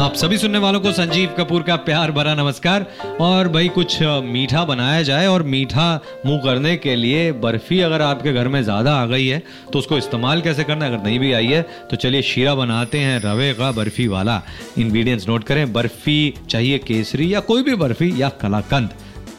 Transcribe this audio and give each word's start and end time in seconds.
आप 0.00 0.14
सभी 0.14 0.36
सुनने 0.38 0.58
वालों 0.58 0.78
को 0.80 0.90
संजीव 0.92 1.34
कपूर 1.38 1.62
का 1.62 1.74
प्यार 1.78 2.10
भरा 2.10 2.34
नमस्कार। 2.34 2.86
और 3.20 3.48
भाई, 3.48 3.68
कुछ 3.68 3.96
मीठा 4.24 4.64
बनाया 4.64 5.02
जाए 5.02 5.26
और 5.26 5.42
मीठा 5.44 5.88
मुँह 6.26 6.38
करने 6.44 6.76
के 6.76 6.94
लिए 6.96 7.32
बर्फ़ी 7.34 7.80
अगर 7.80 8.02
आपके 8.02 8.32
घर 8.32 8.48
में 8.48 8.62
ज़्यादा 8.62 8.94
आ 8.94 9.04
गई 9.06 9.26
है 9.26 9.42
तो 9.72 9.78
उसको 9.78 9.98
इस्तेमाल 9.98 10.40
कैसे 10.42 10.64
करना 10.64 10.86
अगर 10.86 11.02
नहीं 11.02 11.18
भी 11.18 11.32
आई 11.32 11.46
है 11.46 11.62
तो 11.90 11.96
चलिए 11.96 12.22
शीरा 12.22 12.54
बनाते 12.54 12.98
हैं 12.98 13.20
रवे 13.22 13.52
का 13.54 13.70
बर्फ़ी 13.72 14.06
वाला। 14.08 14.40
इंग्रेडिएंट्स 14.78 15.28
नोट 15.28 15.44
करें, 15.44 15.72
बर्फ़ी 15.72 16.34
चाहिए 16.50 16.78
केसरी 16.80 17.32
या 17.34 17.40
कोई 17.42 17.62
भी 17.62 17.74
बर्फ़ी 17.76 18.12
या 18.22 18.28
कलाकंद। 18.40 18.94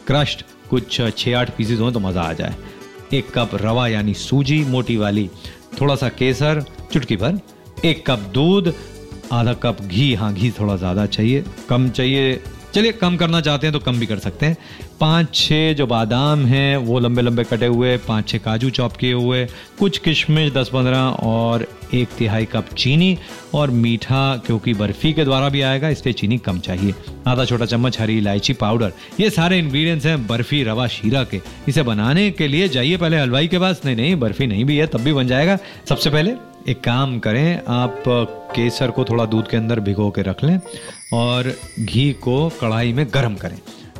क्रश्ड 0.06 0.44
कुछ 0.70 1.00
छः 1.16 1.38
आठ 1.38 1.50
पीसेज 1.56 1.80
हो 1.80 1.90
तो 1.90 2.00
मज़ा 2.00 2.22
आ 2.22 2.32
जाए। 2.32 2.54
एक 3.14 3.32
कप 3.34 3.58
रवा 3.62 3.88
यानी 3.88 4.14
सूजी 4.16 4.62
मोटी 4.66 4.96
वाली, 4.96 5.28
थोड़ा 5.80 5.94
सा 5.96 6.08
केसर, 6.10 6.64
चुटकी 6.92 7.16
भर। 7.16 7.40
एक 7.84 8.06
कप 8.06 8.30
दूध 8.34 8.74
आधा 9.32 9.52
कप 9.62 9.80
घी 9.82 10.12
हाँ 10.14 10.32
घी 10.34 10.50
थोड़ा 10.50 10.76
ज़्यादा 10.76 11.06
चाहिए, 11.08 11.44
कम 11.68 11.88
चाहिए। 11.90 12.40
चलिए, 12.74 12.92
कम 12.92 13.16
करना 13.16 13.40
चाहते 13.40 13.66
हैं 13.66 13.72
तो 13.72 13.78
कम 13.80 13.98
भी 13.98 14.06
कर 14.06 14.18
सकते 14.18 14.46
हैं। 14.46 14.56
पाँच 15.00 15.34
छः 15.34 15.72
जो 15.72 15.86
बादाम 15.86 16.44
हैं, 16.46 16.76
वो 16.76 16.98
लंबे 16.98 17.22
लंबे 17.22 17.44
कटे 17.44 17.66
हुए 17.66 17.96
पाँच 17.98 18.28
छः 18.28 18.38
काजू 18.38 18.70
चॉप 18.70 18.96
किए 18.96 19.12
हुए, 19.12 19.44
कुछ 19.78 19.98
किशमिश 19.98 20.52
दस 20.52 20.68
पंद्रह 20.68 20.98
और 21.22 21.66
एक 21.94 22.08
तिहाई 22.18 22.44
कप 22.44 22.68
चीनी 22.74 23.16
और 23.54 23.70
मीठा, 23.70 24.36
क्योंकि 24.36 24.74
बर्फ़ी 24.74 25.12
के 25.12 25.24
द्वारा 25.24 25.48
भी 25.48 25.60
आएगा, 25.62 25.88
इसलिए 25.88 26.12
चीनी 26.12 26.38
कम 26.38 26.58
चाहिए। 26.60 26.94
आधा 27.28 27.44
छोटा 27.44 27.66
चम्मच 27.66 28.00
हरी 28.00 28.16
इलायची 28.18 28.52
पाउडर, 28.54 28.92
ये 29.20 29.28
सारे 29.30 29.58
इंग्रेडिएंट्स 29.58 30.06
हैं 30.06 30.26
बर्फ़ी, 30.26 30.62
रवा, 30.64 30.86
शीरा 30.88 31.24
के। 31.24 31.40
इसे 31.68 31.82
बनाने 31.82 32.30
के 32.30 32.48
लिए 32.48 32.68
जाइए 32.68 32.96
पहले 32.96 33.18
हलवाई 33.18 33.48
के 33.48 33.58
पास। 33.58 33.82
नहीं 33.84 33.96
नहीं, 33.96 34.16
बर्फ़ी 34.16 34.46
नहीं 34.46 34.64
भी 34.64 34.76
है, 34.76 34.86
तब 34.86 35.00
भी 35.00 35.12
बन 35.12 35.26
जाएगा। 35.26 35.58
सबसे 35.88 36.10
पहले 36.10 36.34
एक 36.68 36.80
काम 36.80 37.18
करें, 37.18 37.60
आप 37.68 38.02
केसर 38.54 38.90
को 38.90 39.04
थोड़ा 39.04 39.24
दूध 39.26 39.48
के 39.48 39.56
अंदर 39.56 39.80
भिगो 39.80 40.10
के 40.10 40.22
रख 40.22 40.42
लें 40.44 40.58
और 41.14 41.52
घी 41.80 42.12
को 42.22 42.48
कढ़ाई 42.60 42.92
में 42.92 43.06
गर्म 43.14 43.34
करें। 43.34 43.58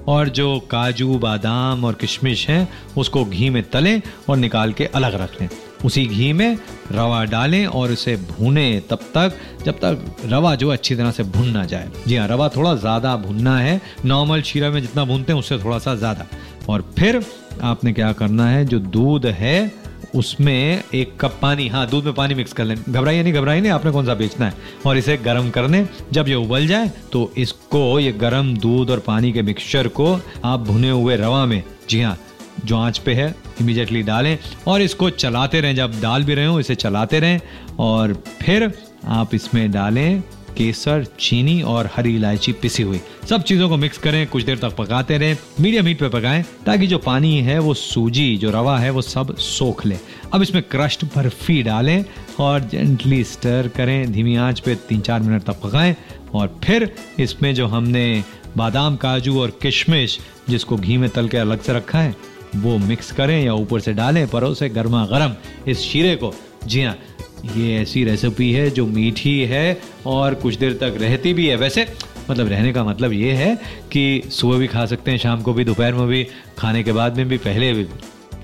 और 0.09 0.29
जो 0.29 0.59
काजू, 0.71 1.19
बादाम 1.19 1.85
और 1.85 1.95
किशमिश 1.95 2.49
हैं, 2.49 2.69
उसको 2.99 3.25
घी 3.25 3.51
में 3.51 3.63
तलें 3.71 4.01
और 4.31 4.37
निकाल 4.37 4.73
के 4.73 4.85
अलग 4.87 5.15
रख 5.15 5.41
लें। 5.41 5.49
उसी 5.85 6.05
घी 6.07 6.33
में 6.33 6.59
रवा 6.93 7.25
डालें 7.25 7.67
और 7.67 7.93
उसे 7.93 8.17
भूनें 8.17 8.81
तब 8.89 8.99
तक, 9.15 9.37
जब 9.65 9.79
तक 9.79 10.05
रवा 10.25 10.55
जो 10.55 10.69
अच्छी 10.69 10.97
तरह 10.97 11.11
से 11.11 11.23
भुन 11.25 11.49
ना 11.49 11.65
जाए। 11.65 11.91
जी 12.07 12.17
हाँ 12.17 12.29
रवा 12.29 12.49
थोड़ा 12.49 12.75
ज़्यादा 12.77 13.17
भुनना 13.17 13.59
है, 13.59 13.81
नॉर्मल 14.05 14.43
शीरा 14.43 14.71
में 14.71 14.81
जितना 14.81 15.05
भूनते 15.05 15.33
हैं 15.33 15.39
उससे 15.41 15.59
थोड़ा 15.59 15.79
सा 15.79 15.95
ज़्यादा। 15.95 16.27
और 16.69 16.91
फिर 16.99 17.25
आपने 17.63 17.93
क्या 17.93 18.13
करना 18.13 18.49
है, 18.49 18.65
जो 18.65 18.79
दूध 18.79 19.27
है 19.27 19.82
उसमें 20.15 20.83
एक 20.95 21.17
कप 21.21 21.39
पानी 21.43 21.67
हाँ 21.69 21.87
दूध 21.91 22.05
में 22.05 22.15
पानी 22.15 22.35
मिक्स 22.35 22.53
कर 22.53 22.65
लें। 22.65 22.77
घबराइए 22.79 23.23
नहीं 23.23 23.33
घबराइए 23.33 23.61
नहीं, 23.61 23.73
आपने 23.73 23.91
कौन 23.91 24.07
सा 24.07 24.15
बेचना 24.15 24.47
है? 24.47 24.55
और 24.87 24.97
इसे 24.97 25.17
गर्म 25.17 25.51
करने, 25.51 25.87
जब 26.13 26.29
ये 26.29 26.35
उबल 26.35 26.67
जाए 26.67 26.91
तो 27.13 27.33
इसको, 27.39 27.99
ये 28.01 28.13
गर्म 28.13 28.57
दूध 28.57 28.91
और 28.91 28.99
पानी 28.99 29.33
के 29.33 29.43
मिक्सचर 29.43 29.89
को 29.91 30.19
आप 30.45 30.61
भुने 30.61 30.91
हुए 30.91 31.17
रवा 31.17 31.45
में, 31.47 31.63
जी 31.91 32.01
हाँ 32.01 32.17
जो 32.65 32.77
आँच 32.77 32.99
पे 32.99 33.15
है 33.15 33.35
इमीडिएटली 33.61 34.03
डालें 34.03 34.37
और 34.69 34.83
इसको 34.83 35.09
चलाते 35.11 35.61
रहें। 35.61 35.75
जब 35.75 36.01
डाल 36.01 36.25
भी 36.25 36.35
रहे 36.35 36.47
हो, 36.47 36.61
इसे 36.61 36.75
चलाते 36.75 37.21
रहें 37.21 37.41
और 37.79 38.13
फिर 38.43 38.73
आप 39.05 39.35
इसमें 39.35 39.71
डालें 39.73 40.23
केसर, 40.59 41.07
चीनी 41.21 41.63
और 41.63 41.91
हरी 41.97 42.15
इलायची 42.17 42.53
पिसी 42.53 42.83
हुई। 42.83 43.01
सब 43.31 43.43
चीज़ों 43.43 43.69
को 43.69 43.77
मिक्स 43.77 43.99
करें, 43.99 44.27
कुछ 44.27 44.43
देर 44.43 44.59
तक 44.59 44.77
पकाते 44.77 45.19
रहें। 45.19 45.37
मीडियम 45.61 45.87
हीट 45.87 45.99
पे 45.99 46.09
पकाएँ, 46.09 46.45
ताकि 46.67 46.87
जो 46.87 46.99
पानी 46.99 47.39
है, 47.39 47.59
वो 47.59 47.75
सूजी, 47.75 48.37
जो 48.37 48.51
रवा 48.51 48.79
है, 48.79 48.91
वो 48.91 49.03
सब 49.03 49.37
सोख 49.37 49.87
ले। 49.87 49.97
अब 50.33 50.43
इसमें 50.43 50.63
क्रश्ड 50.63 51.05
बर्फ़ी 51.17 51.63
डालें 51.63 52.05
और 52.41 52.61
जेंटली 52.61 53.25
स्टर 53.25 53.71
करें। 53.77 54.13
धीमी 54.13 54.37
आँच 54.37 54.61
पे 54.61 54.75
तीन 54.75 55.01
चार 55.01 55.21
मिनट 55.21 55.43
तक 55.43 55.61
पकाएँ 55.63 55.97
और 56.35 56.61
फिर 56.65 56.95
इसमें 57.21 57.55
जो 57.55 57.67
हमने 57.67 58.25
बादाम, 58.57 58.97
काजू 58.97 59.41
और 59.41 59.59
किशमिश, 59.63 60.19
जिसको 60.49 60.77
घी 60.77 60.97
में 60.97 61.11
तल 61.11 61.29
के 61.29 61.37
अलग 61.37 61.61
से 61.61 61.73
रखा 61.73 61.99
है, 61.99 62.17
वो 62.57 62.79
मिक्स 62.79 63.13
करें 63.13 63.45
या 63.45 63.55
ऊपर 63.55 63.81
से 63.81 63.93
डालें, 63.93 64.27
परोसे 64.29 64.69
गर्मा 64.69 65.07
गर्म 65.07 65.35
इस 65.69 65.81
शीरे 65.81 66.17
को। 66.17 66.35
जी 66.67 66.83
हाँ 66.83 66.97
ये 67.45 67.81
ऐसी 67.83 68.05
रेसिपी 68.05 68.53
है 68.53 68.71
जो 68.71 68.87
मीठी 68.87 69.41
है 69.45 69.81
और 70.07 70.35
कुछ 70.35 70.57
देर 70.59 70.73
तक 70.81 70.99
रहती 71.01 71.33
भी 71.35 71.47
है 71.47 71.57
वैसे 71.57 71.87
मतलब 72.31 72.49
रहने 72.49 72.73
का 72.73 72.85
मतलब 72.85 73.13
ये 73.13 73.33
है 73.33 73.55
कि 73.93 74.23
सुबह 74.31 74.59
भी 74.59 74.67
खा 74.67 74.85
सकते 74.87 75.11
हैं, 75.11 75.19
शाम 75.19 75.43
को 75.43 75.53
भी, 75.55 75.65
दोपहर 75.65 75.95
में 75.95 76.07
भी, 76.09 76.27
खाने 76.59 76.83
के 76.83 76.93
बाद 76.93 77.17
में 77.17 77.29
भी, 77.29 77.39
पहले 77.39 77.73
भी 77.73 77.87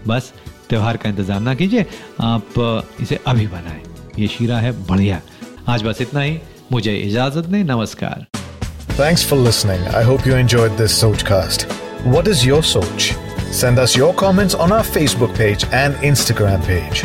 बस, 0.06 0.32
त्यौहार 0.68 0.96
का 0.96 1.08
इंतज़ार 1.08 1.40
ना 1.40 1.54
कीजिए 1.54 1.86
आप 2.20 2.58
इसे 3.00 3.18
अभी 3.26 3.46
बनाएँ 3.46 3.82
ये 4.18 4.26
शीरा 4.28 4.58
है, 4.58 4.72
बढ़िया 4.86 5.20
आज 5.68 5.82
बस 5.82 6.00
इतना 6.02 6.20
ही 6.20 6.38
मुझे 6.72 6.96
इजाज़त 6.96 7.46
दें 7.46 7.62
नमस्कार 7.64 8.26
Thanks 8.98 9.22
for 9.22 9.36
listening. 9.36 9.82
I 9.94 10.02
hope 10.02 10.26
you 10.26 10.34
enjoyed 10.34 10.76
this 10.76 10.96
Sochcast. 11.02 11.66
What 12.14 12.26
is 12.26 12.44
your 12.44 12.62
Soch? 12.62 13.12
Send 13.52 13.78
us 13.78 13.96
your 13.96 14.12
comments 14.12 14.56
on 14.56 14.72
our 14.72 14.90
Facebook 14.96 15.36
page 15.36 15.64
and 15.72 15.94
Instagram 16.10 16.66
page. 16.66 17.04